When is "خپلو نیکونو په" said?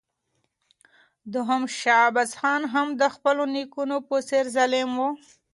3.15-4.15